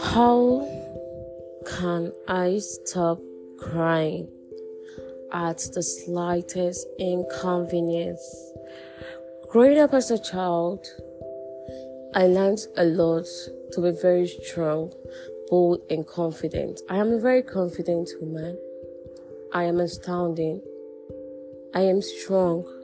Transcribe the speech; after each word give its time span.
How 0.00 0.68
can 1.64 2.12
I 2.26 2.58
stop 2.58 3.20
crying 3.58 4.28
at 5.32 5.58
the 5.74 5.82
slightest 5.82 6.88
inconvenience? 6.98 8.52
Growing 9.50 9.78
up 9.78 9.94
as 9.94 10.10
a 10.10 10.18
child, 10.18 10.84
I 12.14 12.26
learned 12.26 12.66
a 12.76 12.84
lot 12.84 13.26
to 13.72 13.80
be 13.80 13.92
very 14.02 14.26
strong, 14.26 14.92
bold, 15.48 15.82
and 15.88 16.04
confident. 16.04 16.80
I 16.90 16.96
am 16.96 17.12
a 17.12 17.20
very 17.20 17.42
confident 17.42 18.10
woman. 18.20 18.58
I 19.52 19.64
am 19.64 19.78
astounding. 19.78 20.62
I 21.74 21.82
am 21.82 22.02
strong. 22.02 22.77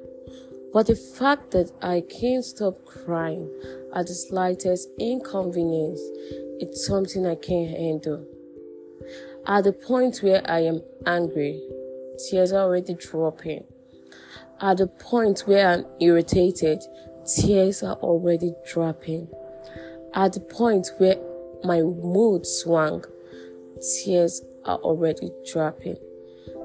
But 0.75 0.89
the 0.89 0.97
fact 0.97 1.53
that 1.53 1.71
I 1.81 2.01
can't 2.01 2.45
stop 2.45 2.85
crying 2.85 3.49
at 3.95 4.09
the 4.09 4.15
slightest 4.15 4.89
inconvenience, 4.99 6.01
it's 6.59 6.85
something 6.85 7.25
I 7.25 7.37
can't 7.37 7.71
handle. 7.71 8.27
At 9.47 9.63
the 9.63 9.73
point 9.73 10.19
where 10.19 10.43
I 10.51 10.65
am 10.65 10.83
angry, 11.07 11.63
tears 12.29 12.53
are 12.53 12.65
already 12.65 12.95
dropping. 12.95 13.63
At 14.61 14.79
the 14.79 14.89
point 14.89 15.45
where 15.47 15.69
I'm 15.69 15.87
irritated, 16.01 16.83
tears 17.25 17.85
are 17.85 17.97
already 17.97 18.53
dropping. 18.67 19.29
At 20.13 20.33
the 20.33 20.41
point 20.41 20.91
where 20.99 21.19
my 21.63 21.83
mood 21.83 22.47
swung, 22.47 23.05
tears 24.03 24.43
are 24.65 24.79
already 24.79 25.31
dropping. 25.53 25.99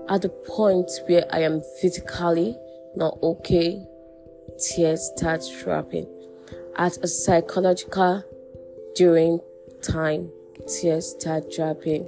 At 0.09 0.23
the 0.23 0.29
point 0.29 0.89
where 1.05 1.25
I 1.31 1.41
am 1.41 1.61
physically 1.79 2.57
not 2.95 3.19
okay, 3.21 3.85
tears 4.57 5.11
start 5.15 5.43
dropping. 5.63 6.07
At 6.75 6.97
a 7.03 7.07
psychological 7.07 8.23
during 8.95 9.39
time, 9.81 10.31
tears 10.67 11.11
start 11.11 11.51
dropping. 11.51 12.07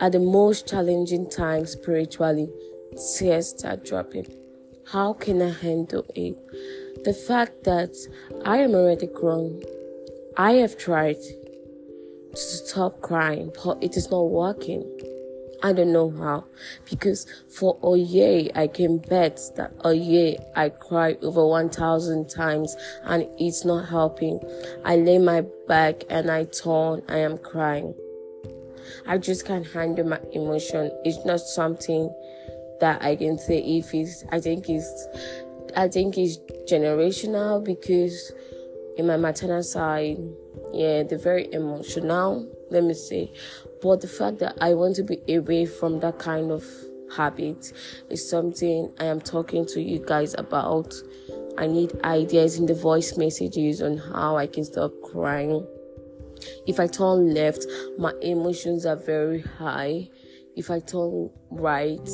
At 0.00 0.12
the 0.12 0.20
most 0.20 0.68
challenging 0.68 1.28
time 1.30 1.66
spiritually, 1.66 2.48
tears 3.18 3.48
start 3.48 3.84
dropping. 3.84 4.26
How 4.86 5.12
can 5.12 5.42
I 5.42 5.50
handle 5.50 6.06
it? 6.14 6.36
The 7.04 7.12
fact 7.12 7.64
that 7.64 7.94
I 8.44 8.58
am 8.58 8.74
already 8.74 9.06
grown. 9.06 9.62
I 10.36 10.52
have 10.52 10.78
tried 10.78 11.18
to 12.32 12.36
stop 12.36 13.00
crying, 13.00 13.52
but 13.64 13.82
it 13.82 13.96
is 13.96 14.10
not 14.10 14.30
working. 14.30 14.84
I 15.62 15.72
don't 15.72 15.92
know 15.92 16.10
how. 16.10 16.44
Because 16.88 17.26
for 17.48 17.78
a 17.82 17.98
year, 17.98 18.50
I 18.54 18.66
can 18.68 18.98
bet 18.98 19.40
that 19.56 19.72
a 19.84 19.94
year 19.94 20.36
I 20.54 20.68
cry 20.68 21.16
over 21.22 21.46
1,000 21.46 22.30
times 22.30 22.76
and 23.04 23.26
it's 23.38 23.64
not 23.64 23.88
helping. 23.88 24.40
I 24.84 24.96
lay 24.96 25.18
my 25.18 25.44
back 25.66 26.04
and 26.08 26.30
I 26.30 26.44
turn, 26.44 27.02
I 27.08 27.18
am 27.18 27.38
crying. 27.38 27.94
I 29.06 29.18
just 29.18 29.46
can't 29.46 29.66
handle 29.66 30.06
my 30.06 30.20
emotion. 30.32 30.90
It's 31.04 31.24
not 31.24 31.40
something 31.40 32.14
that 32.80 33.02
I 33.02 33.16
can 33.16 33.38
say 33.38 33.58
if 33.58 33.92
it's, 33.92 34.24
I 34.30 34.40
think 34.40 34.68
it's, 34.68 35.08
I 35.76 35.88
think 35.88 36.16
it's 36.16 36.38
generational 36.70 37.62
because 37.62 38.32
in 38.96 39.06
my 39.06 39.16
maternal 39.16 39.62
side, 39.62 40.18
yeah, 40.72 41.02
they're 41.02 41.18
very 41.18 41.52
emotional, 41.52 42.48
let 42.70 42.84
me 42.84 42.94
say. 42.94 43.32
But 43.82 44.00
the 44.00 44.08
fact 44.08 44.38
that 44.40 44.56
I 44.60 44.74
want 44.74 44.96
to 44.96 45.04
be 45.04 45.20
away 45.28 45.66
from 45.66 46.00
that 46.00 46.18
kind 46.18 46.50
of 46.50 46.64
habit 47.14 47.72
is 48.10 48.28
something 48.28 48.92
I 48.98 49.04
am 49.04 49.20
talking 49.20 49.66
to 49.66 49.80
you 49.80 50.04
guys 50.04 50.34
about. 50.36 50.94
I 51.56 51.66
need 51.66 51.92
ideas 52.04 52.58
in 52.58 52.66
the 52.66 52.74
voice 52.74 53.16
messages 53.16 53.82
on 53.82 53.96
how 53.96 54.36
I 54.36 54.46
can 54.46 54.64
stop 54.64 54.92
crying. 55.02 55.66
If 56.66 56.78
I 56.78 56.86
turn 56.86 57.34
left, 57.34 57.66
my 57.98 58.12
emotions 58.22 58.86
are 58.86 58.96
very 58.96 59.40
high. 59.40 60.08
If 60.56 60.70
I 60.70 60.80
turn 60.80 61.30
right, 61.50 62.08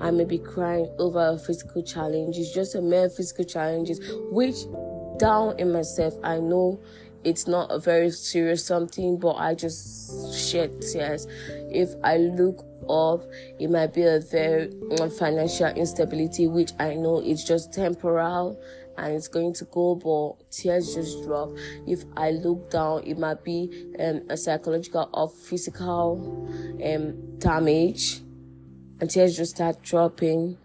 I 0.00 0.10
may 0.10 0.24
be 0.24 0.38
crying 0.38 0.88
over 0.98 1.38
physical 1.38 1.82
challenge. 1.82 2.36
It's 2.36 2.52
just 2.52 2.74
a 2.74 2.80
mere 2.80 3.08
physical 3.08 3.44
challenges, 3.44 4.00
which 4.30 4.56
down 5.18 5.58
in 5.58 5.72
myself, 5.72 6.14
I 6.24 6.38
know 6.38 6.80
it's 7.24 7.46
not 7.46 7.70
a 7.70 7.78
very 7.78 8.10
serious 8.10 8.64
something, 8.64 9.18
but 9.18 9.34
I 9.36 9.54
just 9.54 10.34
shed 10.34 10.80
tears. 10.80 11.26
If 11.70 11.90
I 12.02 12.16
look 12.16 12.64
up, 12.88 13.24
it 13.58 13.70
might 13.70 13.92
be 13.92 14.02
a 14.02 14.20
very 14.20 14.72
um, 15.00 15.10
financial 15.10 15.68
instability, 15.68 16.48
which 16.48 16.72
I 16.78 16.94
know 16.94 17.20
it's 17.20 17.44
just 17.44 17.72
temporal 17.72 18.60
and 18.96 19.14
it's 19.14 19.28
going 19.28 19.54
to 19.54 19.64
go, 19.66 19.94
but 19.94 20.50
tears 20.50 20.94
just 20.94 21.22
drop. 21.24 21.50
If 21.86 22.04
I 22.16 22.30
look 22.32 22.70
down, 22.70 23.04
it 23.04 23.18
might 23.18 23.42
be 23.44 23.92
um, 23.98 24.22
a 24.28 24.36
psychological 24.36 25.08
or 25.12 25.28
physical 25.28 26.48
um, 26.84 27.38
damage, 27.38 28.20
and 29.00 29.08
tears 29.08 29.36
just 29.36 29.56
start 29.56 29.82
dropping 29.82 30.58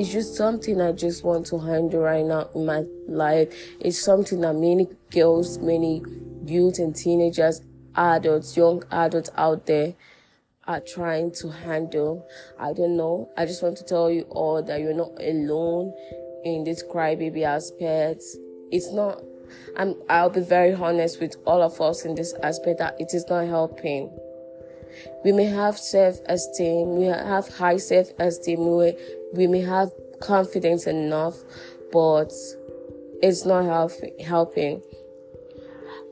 it's 0.00 0.12
just 0.12 0.34
something 0.34 0.80
I 0.80 0.92
just 0.92 1.24
want 1.24 1.44
to 1.48 1.58
handle 1.58 2.00
right 2.00 2.24
now 2.24 2.48
in 2.54 2.64
my 2.64 2.84
life. 3.06 3.54
It's 3.80 4.02
something 4.02 4.40
that 4.40 4.54
many 4.54 4.88
girls, 5.10 5.58
many 5.58 6.02
youth 6.46 6.78
and 6.78 6.96
teenagers, 6.96 7.60
adults, 7.94 8.56
young 8.56 8.82
adults 8.90 9.28
out 9.36 9.66
there 9.66 9.94
are 10.66 10.80
trying 10.80 11.32
to 11.32 11.50
handle. 11.50 12.26
I 12.58 12.72
don't 12.72 12.96
know. 12.96 13.28
I 13.36 13.44
just 13.44 13.62
want 13.62 13.76
to 13.76 13.84
tell 13.84 14.10
you 14.10 14.22
all 14.30 14.62
that 14.62 14.80
you're 14.80 14.94
not 14.94 15.20
alone 15.20 15.92
in 16.46 16.64
this 16.64 16.82
crybaby 16.82 17.42
aspect. 17.42 18.22
It's 18.72 18.90
not, 18.90 19.20
I'm, 19.76 19.96
I'll 20.08 20.30
be 20.30 20.40
very 20.40 20.72
honest 20.72 21.20
with 21.20 21.36
all 21.44 21.60
of 21.60 21.78
us 21.78 22.06
in 22.06 22.14
this 22.14 22.32
aspect 22.42 22.78
that 22.78 22.98
it 22.98 23.12
is 23.12 23.26
not 23.28 23.46
helping. 23.48 24.10
We 25.24 25.32
may 25.32 25.46
have 25.46 25.78
self-esteem, 25.78 26.96
we 26.96 27.04
have 27.06 27.48
high 27.48 27.76
self-esteem, 27.76 28.58
we, 28.58 28.96
we 29.32 29.46
may 29.46 29.60
have 29.62 29.90
confidence 30.20 30.86
enough, 30.86 31.36
but 31.92 32.32
it's 33.22 33.44
not 33.44 33.64
help, 33.64 33.92
helping. 34.20 34.82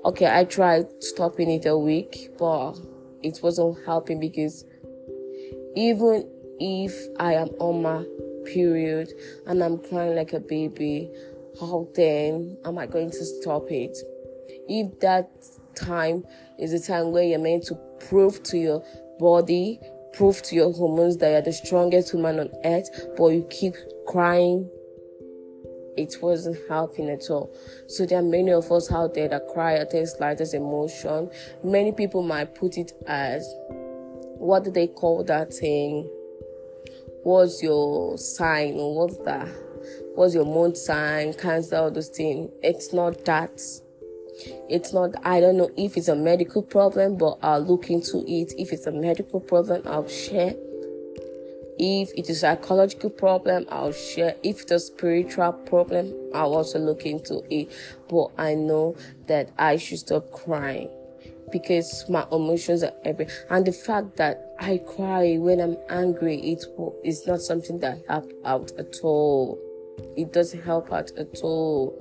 Okay, 0.05 0.27
I 0.27 0.45
tried 0.45 0.87
stopping 1.03 1.51
it 1.51 1.67
a 1.67 1.77
week, 1.77 2.31
but 2.39 2.75
it 3.23 3.41
wasn't 3.43 3.85
helping 3.85 4.21
because 4.21 4.65
even 5.75 6.29
if 6.61 6.95
I 7.19 7.35
am 7.35 7.49
on 7.61 7.83
my 7.83 8.05
period 8.45 9.13
and 9.47 9.63
I'm 9.63 9.79
crying 9.79 10.17
like 10.17 10.33
a 10.33 10.41
baby, 10.41 11.11
how 11.61 11.89
then 11.95 12.57
am 12.65 12.79
I 12.79 12.87
going 12.87 13.11
to 13.11 13.25
stop 13.25 13.71
it? 13.71 13.97
If 14.69 15.01
that 15.01 15.31
time 15.79 16.25
is 16.59 16.73
the 16.73 16.81
time 16.81 17.13
where 17.13 17.23
you're 17.23 17.39
meant 17.39 17.65
to 17.65 17.75
prove 18.09 18.43
to 18.45 18.59
your 18.59 18.85
body, 19.19 19.81
prove 20.13 20.43
to 20.43 20.55
your 20.55 20.73
hormones 20.73 21.17
that 21.19 21.31
you're 21.31 21.43
the 21.43 21.53
strongest 21.53 22.15
woman 22.15 22.41
on 22.41 22.51
earth, 22.65 22.89
but 23.17 23.29
you 23.29 23.47
keep 23.51 23.75
crying, 24.07 24.69
it 25.97 26.17
wasn't 26.23 26.57
helping 26.69 27.11
at 27.11 27.29
all. 27.29 27.51
So 27.89 28.07
there 28.07 28.21
are 28.21 28.23
many 28.23 28.53
of 28.53 28.71
us 28.71 28.91
out 28.93 29.15
there 29.15 29.29
that 29.29 29.49
cry 29.49 29.75
at 29.75 29.91
the 29.91 30.07
slightest 30.07 30.55
emotion. 30.55 31.31
Many 31.65 31.93
people 31.93 32.23
might 32.23 32.55
put 32.55 32.79
it 32.79 32.93
as 33.07 33.45
what 34.39 34.65
do 34.65 34.71
they 34.71 34.87
call 34.87 35.25
that 35.25 35.53
thing? 35.53 36.09
What's 37.25 37.63
your 37.63 38.17
sign 38.17 38.75
or 38.75 38.95
what's 38.95 39.19
that? 39.19 39.49
What's 40.15 40.35
your 40.35 40.45
moon 40.45 40.75
sign? 40.75 41.35
Cancer, 41.35 41.77
all 41.77 41.91
those 41.91 42.09
things. 42.09 42.51
It's 42.63 42.93
not 42.93 43.25
that. 43.25 43.61
It's 44.69 44.93
not, 44.93 45.15
I 45.25 45.41
don't 45.41 45.57
know 45.57 45.71
if 45.77 45.97
it's 45.97 46.09
a 46.09 46.17
medical 46.17 46.63
problem, 46.63 47.17
but 47.17 47.39
I'll 47.43 47.61
look 47.61 47.91
into 47.91 48.19
it. 48.27 48.53
If 48.59 48.73
it's 48.73 48.87
a 48.87 48.93
medical 48.93 49.41
problem, 49.41 49.83
I'll 49.87 50.09
share. 50.09 50.55
If 51.81 52.11
it 52.17 52.29
is 52.29 52.39
a 52.39 52.57
psychological 52.57 53.11
problem, 53.11 53.67
I'll 53.71 53.93
share. 53.93 54.35
If 54.43 54.63
it's 54.63 54.73
a 54.73 54.81
spiritual 54.81 55.53
problem, 55.53 56.13
I'll 56.35 56.55
also 56.55 56.79
look 56.79 57.07
into 57.07 57.43
it. 57.51 57.71
But 58.09 58.31
I 58.37 58.55
know 58.55 58.97
that 59.29 59.51
I 59.59 59.77
should 59.77 60.01
stop 60.01 60.31
crying 60.33 60.91
because 61.53 62.05
my 62.09 62.27
emotions 62.31 62.83
are 62.83 62.93
every 63.05 63.27
and 63.49 63.65
the 63.67 63.73
fact 63.73 64.17
that 64.17 64.55
I 64.61 64.79
cry 64.79 65.37
when 65.39 65.61
I'm 65.61 65.79
angry 65.89 66.37
it 66.53 66.65
is 67.05 67.27
not 67.27 67.41
something 67.41 67.79
that 67.79 68.03
help 68.09 68.31
out 68.45 68.73
at 68.79 68.97
all. 69.03 69.59
It 70.17 70.33
doesn't 70.33 70.63
help 70.63 70.93
out 70.93 71.11
at 71.17 71.41
all 71.43 71.97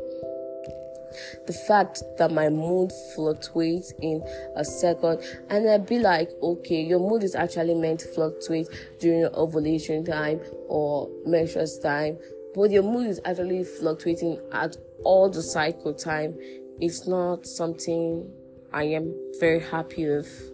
the 1.45 1.53
fact 1.53 2.03
that 2.17 2.31
my 2.31 2.49
mood 2.49 2.91
fluctuates 3.15 3.93
in 4.01 4.21
a 4.55 4.63
second 4.63 5.21
and 5.49 5.69
I'd 5.69 5.85
be 5.85 5.99
like, 5.99 6.29
okay, 6.41 6.81
your 6.81 6.99
mood 6.99 7.23
is 7.23 7.35
actually 7.35 7.75
meant 7.75 8.01
to 8.01 8.07
fluctuate 8.07 8.67
during 8.99 9.25
ovulation 9.33 10.05
time 10.05 10.41
or 10.67 11.09
menstrual 11.25 11.67
time, 11.81 12.17
but 12.53 12.71
your 12.71 12.83
mood 12.83 13.07
is 13.07 13.19
actually 13.25 13.63
fluctuating 13.63 14.39
at 14.51 14.77
all 15.03 15.29
the 15.29 15.41
cycle 15.41 15.93
time. 15.93 16.37
It's 16.79 17.07
not 17.07 17.45
something 17.45 18.29
I 18.73 18.83
am 18.83 19.13
very 19.39 19.59
happy 19.59 20.07
with. 20.07 20.51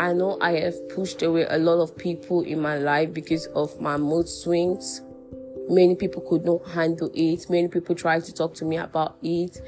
I 0.00 0.12
know 0.12 0.38
I 0.40 0.52
have 0.58 0.88
pushed 0.88 1.22
away 1.22 1.46
a 1.48 1.58
lot 1.58 1.80
of 1.80 1.96
people 1.96 2.42
in 2.42 2.60
my 2.60 2.78
life 2.78 3.12
because 3.12 3.46
of 3.54 3.80
my 3.80 3.96
mood 3.96 4.28
swings 4.28 5.02
Many 5.68 5.94
people 5.94 6.22
could 6.22 6.44
not 6.44 6.66
handle 6.68 7.10
it. 7.14 7.48
Many 7.48 7.68
people 7.68 7.94
tried 7.94 8.24
to 8.24 8.34
talk 8.34 8.54
to 8.54 8.64
me 8.64 8.76
about 8.76 9.16
it, 9.22 9.60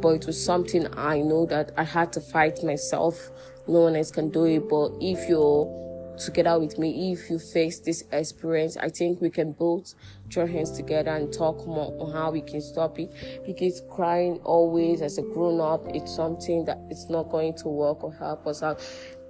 but 0.00 0.10
it 0.10 0.26
was 0.26 0.42
something 0.42 0.86
I 0.96 1.20
know 1.20 1.46
that 1.46 1.72
I 1.76 1.84
had 1.84 2.12
to 2.14 2.20
fight 2.20 2.62
myself. 2.64 3.30
No 3.68 3.80
one 3.80 3.96
else 3.96 4.10
can 4.10 4.30
do 4.30 4.44
it. 4.44 4.68
But 4.68 4.92
if 5.00 5.28
you're 5.28 5.84
together 6.16 6.58
with 6.58 6.78
me, 6.78 7.12
if 7.12 7.28
you 7.28 7.38
face 7.38 7.80
this 7.80 8.04
experience, 8.12 8.78
I 8.78 8.88
think 8.88 9.20
we 9.20 9.28
can 9.28 9.52
both 9.52 9.94
join 10.28 10.48
hands 10.48 10.70
together 10.70 11.10
and 11.10 11.32
talk 11.32 11.66
more 11.66 11.94
on 12.00 12.12
how 12.12 12.30
we 12.30 12.40
can 12.40 12.62
stop 12.62 12.98
it. 12.98 13.10
Because 13.44 13.82
crying 13.90 14.40
always 14.42 15.02
as 15.02 15.18
a 15.18 15.22
grown 15.22 15.60
up, 15.60 15.86
it's 15.94 16.14
something 16.14 16.64
that 16.64 16.78
it's 16.90 17.10
not 17.10 17.30
going 17.30 17.54
to 17.58 17.68
work 17.68 18.02
or 18.02 18.12
help 18.14 18.46
us 18.46 18.62
out. 18.62 18.80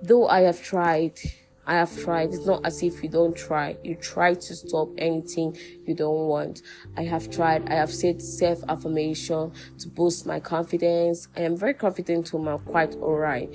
Though 0.03 0.29
I 0.29 0.43
have 0.43 0.63
tried 0.63 1.19
I 1.67 1.75
have 1.75 1.97
tried. 1.99 2.33
It's 2.33 2.47
not 2.47 2.65
as 2.65 2.83
if 2.83 3.03
you 3.03 3.09
don't 3.09 3.37
try. 3.37 3.77
You 3.83 3.97
try 3.97 4.35
to 4.35 4.55
stop 4.55 4.91
anything 4.99 5.57
you 5.85 5.95
don't 5.95 6.29
want. 6.29 6.63
I 6.97 7.03
have 7.03 7.31
tried. 7.31 7.69
I 7.69 7.75
have 7.75 7.93
said 7.93 8.23
self 8.23 8.63
affirmation 8.69 9.53
to 9.79 9.89
boost 9.89 10.27
my 10.27 10.39
confidence. 10.39 11.29
I 11.37 11.41
am 11.41 11.57
very 11.57 11.75
confident 11.75 12.27
to 12.29 12.49
I'm 12.49 12.59
quite 12.61 12.95
alright. 12.95 13.55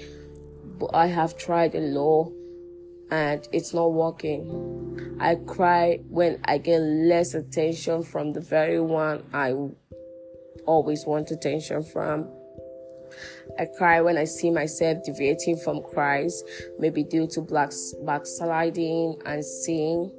But 0.78 0.90
I 0.94 1.08
have 1.08 1.38
tried 1.38 1.76
a 1.76 1.80
lot 1.80 2.34
and 3.12 3.48
it's 3.52 3.74
not 3.74 3.94
working. 3.94 5.18
I 5.20 5.36
cry 5.36 6.00
when 6.10 6.40
I 6.46 6.58
get 6.58 6.80
less 6.80 7.34
attention 7.34 8.04
from 8.04 8.32
the 8.32 8.42
very 8.42 8.80
one 8.82 9.24
I 9.34 9.54
always 10.66 11.06
want 11.06 11.32
attention 11.32 11.84
from. 11.84 12.28
I 13.60 13.66
cry 13.66 14.02
when 14.02 14.18
I 14.18 14.26
see 14.26 14.50
myself 14.52 15.04
deviating 15.04 15.58
from 15.58 15.82
Christ, 15.84 16.48
maybe 16.80 17.04
due 17.04 17.28
to 17.28 17.42
black 17.42 17.72
backsliding 18.06 19.22
and 19.26 19.44
sin. 19.44 20.12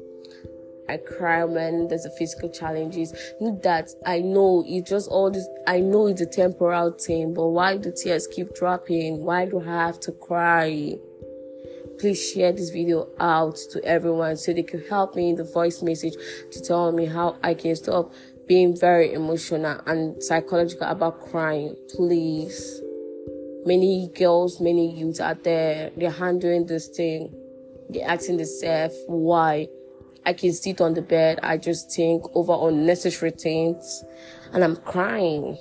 I 0.89 0.99
cry 0.99 1.45
when 1.45 1.89
there's 1.89 2.05
a 2.05 2.11
physical 2.11 2.51
challenges. 2.51 3.15
Not 3.41 3.63
that 3.63 3.91
I 4.05 4.21
know 4.21 4.65
it's 4.67 4.91
just 4.91 5.09
all 5.09 5.31
this. 5.31 5.49
I 5.67 5.81
know 5.81 6.09
it's 6.09 6.21
a 6.21 6.27
temporal 6.27 6.91
thing, 6.93 7.35
but 7.35 7.49
why 7.49 7.77
do 7.77 7.93
tears 7.93 8.27
keep 8.27 8.55
dropping? 8.55 9.25
Why 9.25 9.47
do 9.47 9.61
I 9.61 9.65
have 9.65 10.01
to 10.01 10.13
cry? 10.13 10.97
Please 11.99 12.33
share 12.33 12.53
this 12.53 12.71
video 12.71 13.09
out 13.21 13.57
to 13.71 13.83
everyone 13.85 14.37
so 14.37 14.53
they 14.53 14.65
can 14.65 14.83
help 14.89 15.15
me 15.15 15.31
in 15.31 15.37
the 15.37 15.45
voice 15.45 15.83
message 15.83 16.15
to 16.51 16.61
tell 16.61 16.91
me 16.91 17.07
how 17.07 17.37
I 17.43 17.55
can 17.55 17.77
stop 17.77 18.13
being 18.47 18.77
very 18.79 19.13
emotional 19.13 19.81
and 19.87 20.23
psychological 20.23 20.89
about 20.89 21.21
crying. 21.21 21.77
Please 21.97 22.83
many 23.65 24.11
girls, 24.15 24.61
many 24.61 24.95
youths 24.99 25.21
out 25.21 25.45
there, 25.45 25.91
they're 25.97 26.11
handling 26.11 26.67
this 26.67 26.89
thing. 26.89 27.33
They're 27.89 28.09
asking 28.09 28.39
themselves 28.39 28.97
why. 29.07 29.69
I 30.25 30.33
can 30.33 30.53
sit 30.53 30.81
on 30.81 30.95
the 30.95 31.03
bed, 31.03 31.41
I 31.43 31.57
just 31.57 31.93
think 31.95 32.25
over 32.35 32.69
unnecessary 32.69 33.33
things, 33.33 34.05
and 34.53 34.63
I'm 34.63 34.77
crying. 34.77 35.59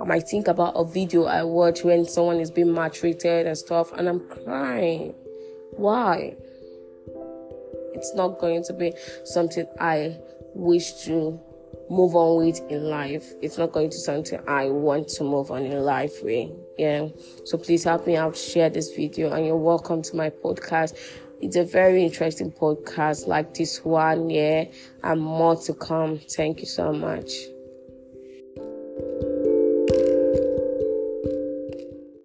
I 0.00 0.04
might 0.04 0.28
think 0.28 0.48
about 0.48 0.72
a 0.74 0.84
video 0.84 1.24
I 1.24 1.44
watch 1.44 1.84
when 1.84 2.04
someone 2.04 2.40
is 2.40 2.50
being 2.50 2.72
maltreated 2.72 3.46
and 3.46 3.56
stuff, 3.56 3.92
and 3.92 4.08
I'm 4.08 4.28
crying. 4.28 5.14
Why? 5.76 6.34
It's 7.94 8.12
not 8.14 8.40
going 8.40 8.64
to 8.64 8.72
be 8.72 8.92
something 9.24 9.66
I 9.78 10.18
wish 10.54 11.04
to 11.04 11.40
move 11.88 12.14
on 12.14 12.44
with 12.44 12.60
in 12.70 12.84
life. 12.84 13.32
It's 13.42 13.58
not 13.58 13.72
going 13.72 13.90
to 13.90 13.98
something 13.98 14.40
I 14.46 14.66
want 14.66 15.08
to 15.08 15.24
move 15.24 15.50
on 15.50 15.64
in 15.64 15.82
life 15.82 16.22
with. 16.22 16.50
Yeah. 16.78 17.08
So 17.44 17.58
please 17.58 17.84
help 17.84 18.06
me 18.06 18.16
out, 18.16 18.36
share 18.36 18.70
this 18.70 18.94
video, 18.94 19.32
and 19.32 19.46
you're 19.46 19.56
welcome 19.56 20.02
to 20.02 20.16
my 20.16 20.30
podcast. 20.30 20.98
It's 21.40 21.56
a 21.56 21.64
very 21.64 22.02
interesting 22.02 22.50
podcast 22.50 23.26
like 23.26 23.54
this 23.54 23.84
one, 23.84 24.30
yeah, 24.30 24.64
and 25.02 25.20
more 25.20 25.56
to 25.56 25.74
come. 25.74 26.18
Thank 26.18 26.60
you 26.60 26.66
so 26.66 26.92
much. 26.92 27.30